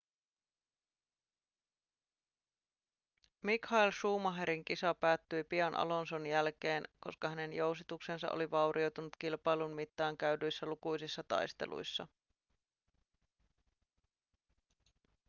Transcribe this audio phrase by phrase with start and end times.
[3.41, 10.65] michael schumacherin kisa päättyi pian alonson jälkeen koska hänen jousituksensa oli vaurioitunut kilpailun mittaan käydyissä
[10.65, 12.07] lukuisissa taisteluissa